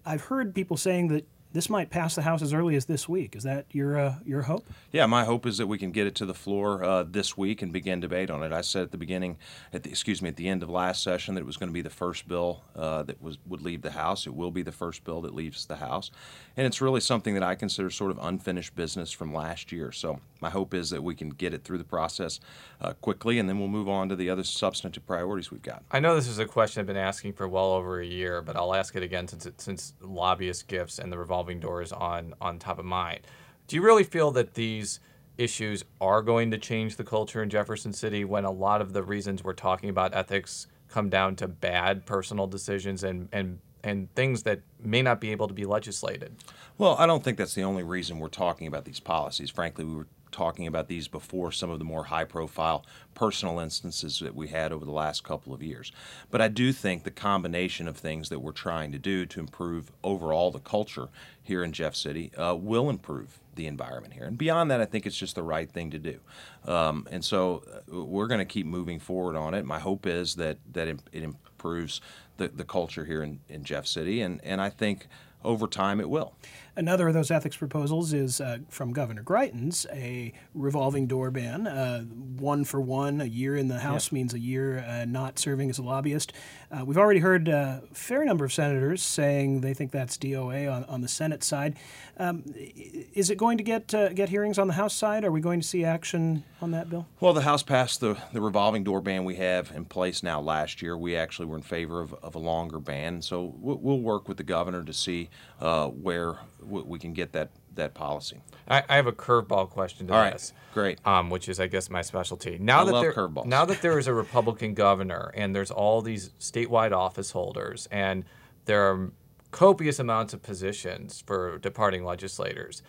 [0.06, 3.36] I've heard people saying that this might pass the House as early as this week.
[3.36, 4.66] Is that your, uh, your hope?
[4.92, 7.62] Yeah, my hope is that we can get it to the floor uh, this week
[7.62, 8.52] and begin debate on it.
[8.52, 9.38] I said at the beginning,
[9.72, 11.74] at the, excuse me, at the end of last session that it was going to
[11.74, 14.26] be the first bill uh, that was would leave the House.
[14.26, 16.10] It will be the first bill that leaves the House,
[16.58, 19.92] and it's really something that I consider sort of unfinished business from last year.
[19.92, 22.40] So my hope is that we can get it through the process
[22.82, 25.84] uh, quickly, and then we'll move on to the other substantive priorities we've got.
[25.92, 28.56] I know this is a question I've been asking for well over a year, but
[28.56, 32.34] I'll ask it again since it, since lobbyist gifts and the revolving door is on
[32.42, 33.22] on top of mind.
[33.68, 35.00] Do you really feel that these
[35.38, 39.04] issues are going to change the culture in Jefferson City when a lot of the
[39.04, 44.44] reasons we're talking about ethics come down to bad personal decisions and and and things
[44.44, 46.36] that may not be able to be legislated?
[46.78, 49.50] Well, I don't think that's the only reason we're talking about these policies.
[49.50, 54.20] Frankly, we were talking about these before some of the more high profile personal instances
[54.20, 55.92] that we had over the last couple of years.
[56.30, 59.92] But I do think the combination of things that we're trying to do to improve
[60.04, 61.08] overall the culture
[61.42, 64.26] here in Jeff City uh, will improve the environment here.
[64.26, 66.20] And beyond that, I think it's just the right thing to do.
[66.66, 69.66] Um, and so uh, we're going to keep moving forward on it.
[69.66, 72.02] My hope is that, that it, it improves
[72.38, 74.22] the, the culture here in, in Jeff City.
[74.22, 75.08] And, and I think
[75.44, 76.34] over time it will.
[76.76, 81.68] Another of those ethics proposals is uh, from Governor Greitens, a revolving door ban.
[81.68, 84.16] Uh, one for one, a year in the House yeah.
[84.16, 86.34] means a year uh, not serving as a lobbyist.
[86.72, 90.72] Uh, we've already heard uh, a fair number of senators saying they think that's DOA
[90.72, 91.76] on, on the Senate side.
[92.18, 95.24] Um, is it going to get uh, get hearings on the House side?
[95.24, 97.06] Are we going to see action on that bill?
[97.20, 100.82] Well, the House passed the, the revolving door ban we have in place now last
[100.82, 100.98] year.
[100.98, 103.22] We actually were in favor of, of a longer ban.
[103.22, 108.40] So we'll work with the governor to see where we can get that that policy.
[108.68, 110.54] I, I have a curveball question to All this.
[110.56, 111.08] Right, great.
[111.08, 112.58] Um, which is, I guess, my specialty.
[112.60, 113.46] Now I that love there, curveballs.
[113.46, 118.26] now that there is a Republican governor and there's all these statewide office holders and
[118.66, 119.12] there are
[119.52, 122.82] copious amounts of positions for departing legislators.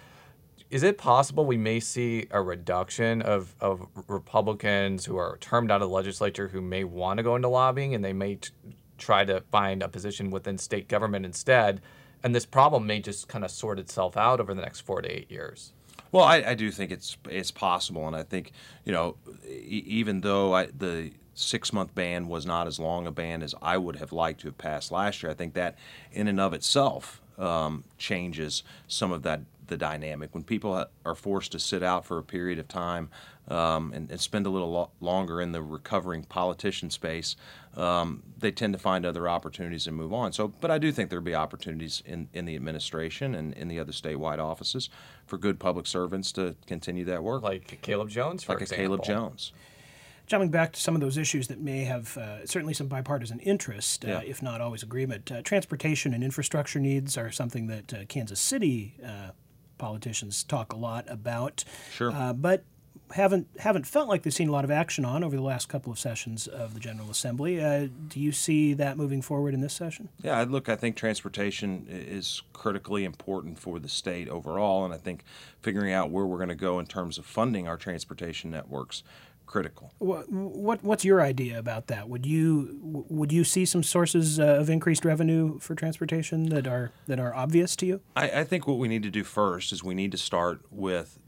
[0.70, 5.82] Is it possible we may see a reduction of, of Republicans who are termed out
[5.82, 8.38] of the legislature who may want to go into lobbying and they may
[8.98, 11.80] try to find a position within state government instead?
[12.24, 15.08] And this problem may just kind of sort itself out over the next four to
[15.08, 15.72] eight years.
[16.10, 18.52] Well, I, I do think it's it's possible, and I think
[18.84, 23.12] you know, e- even though I, the six month ban was not as long a
[23.12, 25.76] ban as I would have liked to have passed last year, I think that
[26.12, 31.52] in and of itself um, changes some of that the dynamic when people are forced
[31.52, 33.08] to sit out for a period of time
[33.48, 37.36] um, and, and, spend a little lo- longer in the recovering politician space,
[37.76, 40.32] um, they tend to find other opportunities and move on.
[40.32, 43.78] So, but I do think there'll be opportunities in, in the administration and in the
[43.78, 44.90] other statewide offices
[45.26, 47.42] for good public servants to continue that work.
[47.42, 48.84] Like Caleb Jones, like example.
[48.84, 49.52] a Caleb Jones.
[50.26, 54.06] Jumping back to some of those issues that may have uh, certainly some bipartisan interest,
[54.06, 54.20] uh, yeah.
[54.22, 58.94] if not always agreement, uh, transportation and infrastructure needs are something that uh, Kansas City
[59.04, 59.32] uh,
[59.76, 61.64] politicians talk a lot about.
[61.92, 62.10] Sure.
[62.10, 62.64] Uh, but
[63.12, 65.92] haven't haven't felt like they've seen a lot of action on over the last couple
[65.92, 67.62] of sessions of the General Assembly.
[67.62, 70.08] Uh, do you see that moving forward in this session?
[70.22, 75.24] Yeah, look, I think transportation is critically important for the state overall, and I think
[75.60, 79.02] figuring out where we're going to go in terms of funding our transportation networks
[79.46, 79.92] critical.
[79.98, 82.08] What, what, what's your idea about that?
[82.08, 86.90] Would you would you see some sources uh, of increased revenue for transportation that are
[87.06, 88.00] that are obvious to you?
[88.16, 91.18] I, I think what we need to do first is we need to start with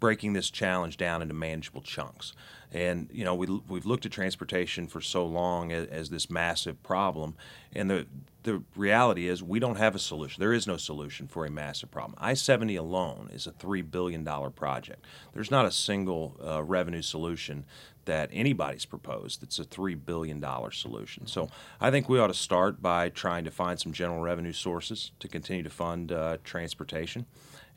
[0.00, 2.32] breaking this challenge down into manageable chunks.
[2.72, 6.82] And you know, we we've looked at transportation for so long as, as, this massive
[6.82, 7.34] problem,
[7.74, 8.06] and the
[8.44, 10.40] the reality is we don't have a solution.
[10.40, 12.18] There is no solution for a massive problem.
[12.18, 15.04] I-70 alone is a three billion dollar project.
[15.34, 17.66] There's not a single uh, revenue solution
[18.04, 21.26] that anybody's proposed that's a $3 billion solution.
[21.26, 21.48] So
[21.80, 25.28] I think we ought to start by trying to find some general revenue sources to
[25.28, 27.26] continue to fund uh, transportation.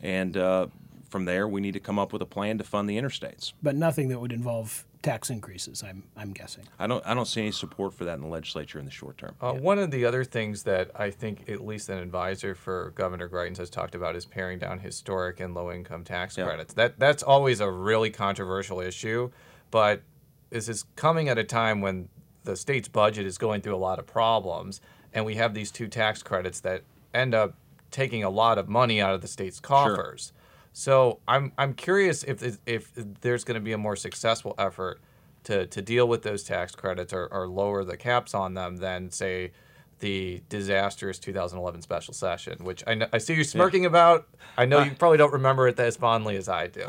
[0.02, 0.68] And uh,
[1.16, 3.54] from there, we need to come up with a plan to fund the interstates.
[3.64, 5.82] But nothing that would involve tax increases.
[5.82, 6.66] I'm I'm guessing.
[6.78, 9.18] I don't I don't see any support for that in the legislature in the short
[9.18, 9.34] term.
[9.40, 13.30] Uh, one of the other things that I think at least an advisor for Governor
[13.30, 16.44] Greitens has talked about is paring down historic and low income tax yeah.
[16.44, 16.74] credits.
[16.74, 19.32] That that's always a really controversial issue,
[19.72, 20.02] but
[20.50, 22.10] this is coming at a time when
[22.44, 24.82] the state's budget is going through a lot of problems,
[25.14, 26.82] and we have these two tax credits that
[27.14, 27.56] end up
[27.90, 30.34] taking a lot of money out of the state's coffers.
[30.34, 30.42] Sure.
[30.78, 35.00] So I'm I'm curious if if there's going to be a more successful effort
[35.46, 39.10] to, to deal with those tax credits or, or lower the caps on them than
[39.10, 39.52] say
[40.00, 43.90] the disastrous 2011 special session, which I, know, I see you smirking yeah.
[43.90, 44.28] about.
[44.58, 46.82] I know you probably don't remember it as fondly as I do.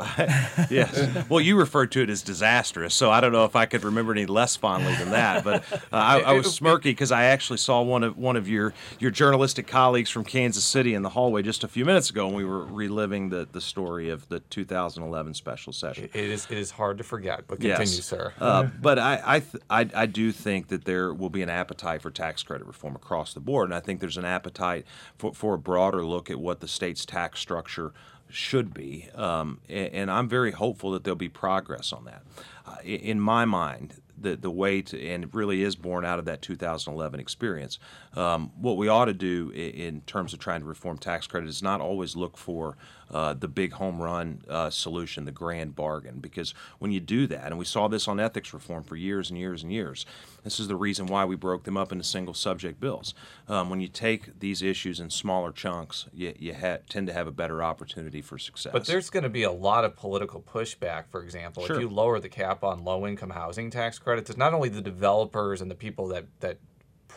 [0.69, 1.27] yes.
[1.29, 4.11] Well, you referred to it as disastrous, so I don't know if I could remember
[4.11, 5.43] any less fondly than that.
[5.43, 8.73] But uh, I, I, was smirky because I actually saw one of one of your
[8.99, 12.35] your journalistic colleagues from Kansas City in the hallway just a few minutes ago, and
[12.35, 16.09] we were reliving the, the story of the 2011 special session.
[16.13, 18.05] It is it is hard to forget, but continue, yes.
[18.05, 18.33] sir.
[18.39, 22.01] Uh, but I I, th- I I do think that there will be an appetite
[22.01, 23.69] for tax credit reform across the board.
[23.69, 24.85] And I think there's an appetite
[25.17, 27.93] for, for a broader look at what the state's tax structure
[28.29, 29.07] should be.
[29.15, 32.23] Um, and, and, I'm very hopeful that there'll be progress on that.
[32.65, 36.25] Uh, in my mind, the, the way to, and it really is born out of
[36.25, 37.79] that 2011 experience.
[38.15, 41.47] Um, what we ought to do in, in, terms of trying to reform tax credit
[41.47, 42.75] is not always look for
[43.11, 46.19] uh, the big home run uh, solution, the grand bargain.
[46.19, 49.39] Because when you do that, and we saw this on ethics reform for years and
[49.39, 50.05] years and years,
[50.43, 53.13] this is the reason why we broke them up into single subject bills.
[53.47, 57.27] Um, when you take these issues in smaller chunks, you, you ha- tend to have
[57.27, 58.71] a better opportunity for success.
[58.71, 61.65] But there's going to be a lot of political pushback, for example.
[61.65, 61.75] Sure.
[61.75, 64.81] If you lower the cap on low income housing tax credits, it's not only the
[64.81, 66.57] developers and the people that, that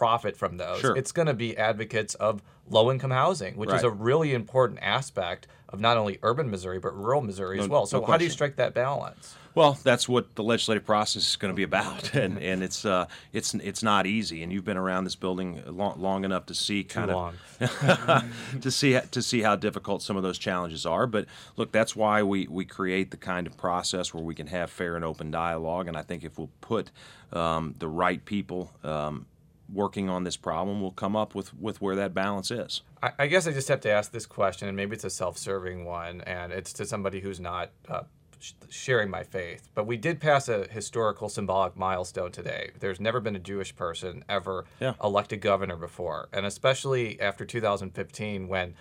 [0.00, 0.96] profit from those, Sure.
[0.96, 5.46] it's going to be advocates of low income housing, which is a really important aspect
[5.68, 7.84] of not only urban Missouri, but rural Missouri as well.
[7.84, 9.34] So, no how do you strike that balance?
[9.54, 13.08] Well, that's what the legislative process is going to be about, and and it's uh,
[13.34, 14.42] it's it's not easy.
[14.42, 17.34] And you've been around this building long, long enough to see kind long.
[17.60, 18.24] of
[18.62, 21.06] to see to see how difficult some of those challenges are.
[21.06, 21.26] But
[21.58, 24.96] look, that's why we we create the kind of process where we can have fair
[24.96, 25.88] and open dialogue.
[25.88, 26.90] And I think if we'll put
[27.34, 28.72] um, the right people.
[28.82, 29.26] Um,
[29.72, 32.82] Working on this problem, we'll come up with, with where that balance is.
[33.02, 35.84] I, I guess I just have to ask this question, and maybe it's a self-serving
[35.84, 38.02] one, and it's to somebody who's not uh,
[38.40, 39.68] sh- sharing my faith.
[39.74, 42.70] But we did pass a historical, symbolic milestone today.
[42.80, 44.94] There's never been a Jewish person ever Yeah.
[45.04, 48.74] elected governor before, and especially after 2015, when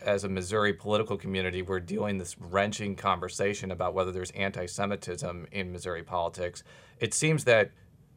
[0.00, 5.72] as a Missouri political community, we're dealing this wrenching conversation about whether there's anti-Semitism in
[5.72, 6.62] Missouri politics.
[7.00, 7.70] It seems that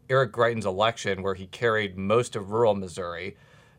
[0.10, 3.36] Eric Greitens' election, where he carried most of rural Missouri,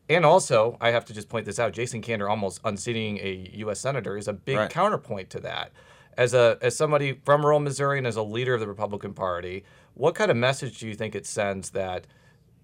[0.08, 3.80] and also I have to just point this out: Jason Kander almost unseating a U.S.
[3.80, 4.70] senator is a big Right.
[4.70, 5.72] counterpoint to that.
[6.16, 9.64] As a as somebody from rural Missouri and as a leader of the Republican Party,
[9.94, 12.06] what kind of message do you think it sends that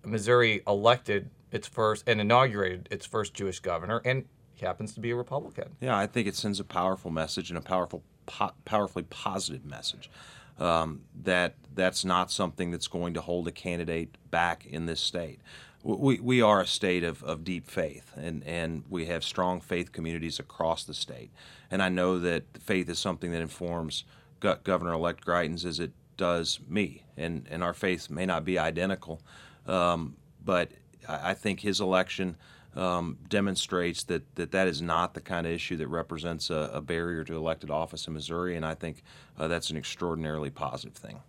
[0.04, 5.10] Missouri elected its first and inaugurated its first Jewish governor, and he happens to be
[5.12, 5.76] a Republican?
[5.80, 10.10] Yeah, I think it sends a powerful message and a powerful, po- powerfully positive message.
[10.58, 15.40] Um, that that's not something that's going to hold a candidate back in this state.
[15.82, 19.92] We, we are a state of, of deep faith, and, and we have strong faith
[19.92, 21.30] communities across the state.
[21.70, 24.04] And I know that faith is something that informs
[24.40, 27.02] Go- Governor-elect Greitens as it does me.
[27.16, 29.20] And, and our faith may not be identical,
[29.66, 30.70] um, but
[31.08, 32.36] I, I think his election
[32.76, 36.80] um, demonstrates that, that that is not the kind of issue that represents a, a
[36.80, 39.02] barrier to elected office in Missouri, and I think
[39.38, 41.20] uh, that's an extraordinarily positive thing.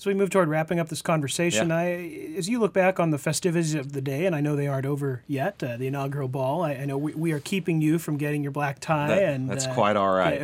[0.00, 1.76] As we move toward wrapping up this conversation, Yeah.
[1.76, 1.84] I,
[2.38, 4.86] as you look back on the festivities of the day, and I know they aren't
[4.86, 8.16] over yet, uh, the inaugural ball, I, I know we, we are keeping you from
[8.16, 10.40] getting your black tie, That- and that's uh, quite all right.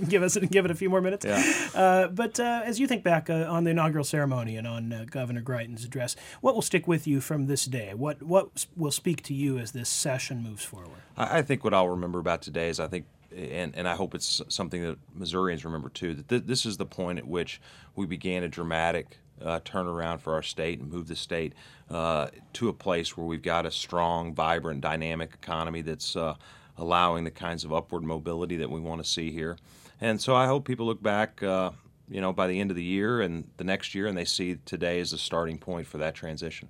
[0.08, 1.26] give us give it a few more minutes.
[1.26, 1.68] Yeah.
[1.74, 5.04] Uh, but uh, as you think back uh, on the inaugural ceremony and on uh,
[5.10, 7.92] Governor Greitens' address, what will stick with you from this day?
[7.92, 11.02] What what will speak to you as this session moves forward?
[11.14, 13.04] I, I think what I'll remember about today is I think,
[13.38, 16.86] and, and I hope it's something that Missourians remember too, that th- this is the
[16.86, 17.60] point at which
[17.94, 21.52] we began a dramatic uh, turnaround for our state and move the state
[21.90, 26.34] uh, to a place where we've got a strong, vibrant, dynamic economy that's uh,
[26.76, 29.56] allowing the kinds of upward mobility that we want to see here.
[30.00, 31.42] And so I hope people look back.
[31.42, 31.70] Uh,
[32.10, 34.56] you know, by the end of the year and the next year, and they see
[34.64, 36.68] today as the starting point for that transition.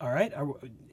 [0.00, 0.34] All right.
[0.34, 0.48] Are,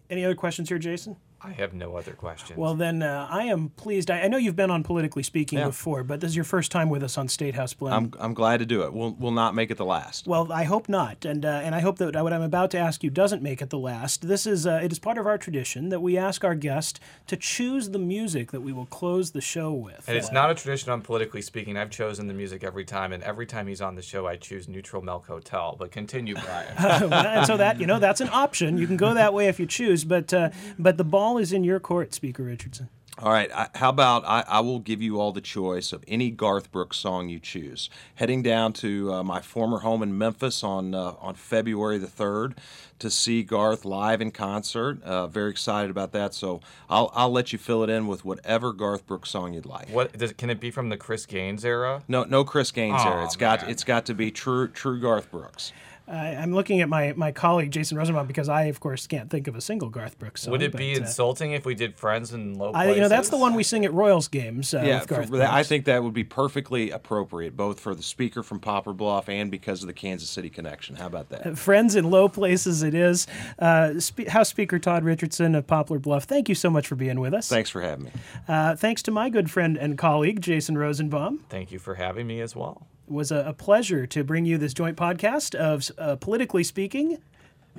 [0.10, 1.16] any other questions here, Jason?
[1.42, 2.58] I have no other questions.
[2.58, 4.12] Well, then uh, I am pleased.
[4.12, 5.68] I, I know you've been on Politically Speaking Yeah.
[5.68, 7.96] before, but this is your first time with us on State House Blend.
[7.96, 8.94] I'm, I'm glad to do it.
[8.94, 10.28] We'll, we'll not make it the last.
[10.28, 13.04] Well, I hope not, and uh, and I hope that what I'm about to ask
[13.04, 14.28] you doesn't make it the last.
[14.28, 17.38] This is uh, it is part of our tradition that we ask our guest to
[17.38, 20.04] choose the music that we will close the show with.
[20.08, 21.78] And it's not a tradition on politically speaking.
[21.78, 24.68] I've chosen the music every time, and every time he's on the show, I choose
[24.68, 25.76] Neutral Milk Hotel.
[25.80, 26.74] But continue, Brian.
[27.14, 28.78] and so that you know that's an option.
[28.78, 31.64] You can go that way if you choose, but uh, but the ball is in
[31.64, 32.90] your court, Speaker Richardson.
[33.22, 33.52] All right.
[33.52, 36.98] I, how about I, I will give you all the choice of any Garth Brooks
[36.98, 37.90] song you choose.
[38.16, 42.56] Heading down to uh, my former home in Memphis on uh, on February the third
[43.00, 45.04] to see Garth live in concert.
[45.04, 46.34] Uh, very excited about that.
[46.34, 49.90] So I'll I'll let you fill it in with whatever Garth Brooks song you'd like.
[49.90, 52.04] What does, can it be from the Chris Gaines era?
[52.08, 53.24] No, no Chris Gaines Aw, there.
[53.24, 55.74] It's got it's got to be true true Garth Brooks.
[56.10, 59.48] I, I'm looking at my, my colleague Jason Rosenbaum because I, of course, can't think
[59.48, 60.52] of a single Garth Brooks song.
[60.52, 62.96] Would it be but, uh, insulting if we did Friends in Low I, Places?
[62.96, 65.42] you know, that's the one we sing at Royals games uh, yeah, with Garth for
[65.42, 69.52] I think that would be perfectly appropriate, both for the speaker from Poplar Bluff and
[69.52, 70.96] because of the Kansas City connection.
[70.96, 71.58] How about that?
[71.58, 73.28] Friends in low places it is.
[73.60, 77.20] Uh, Spe- House Speaker Todd Richardson of Poplar Bluff, thank you so much for being
[77.20, 77.48] with us.
[77.48, 78.12] Thanks for having me.
[78.48, 81.44] Uh, thanks to my good friend and colleague, Jason Rosenbaum.
[81.50, 82.88] Thank you for having me as well.
[83.10, 87.18] It was a, a pleasure to bring you this joint podcast of uh, Politically Speaking.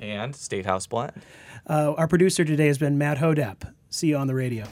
[0.01, 1.13] And State House Blend.
[1.69, 3.73] Uh, our producer today has been Matt Hodapp.
[3.89, 4.65] See you on the radio.